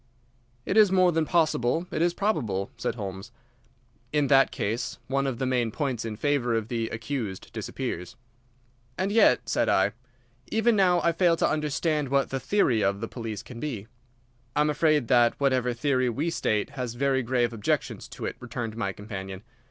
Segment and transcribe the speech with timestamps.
[0.65, 3.31] "It is more than possible; it is probable," said Holmes.
[4.11, 8.15] "In that case one of the main points in favour of the accused disappears."
[8.97, 9.91] "And yet," said I,
[10.47, 13.85] "even now I fail to understand what the theory of the police can be."
[14.55, 18.75] "I am afraid that whatever theory we state has very grave objections to it," returned
[18.75, 19.43] my companion.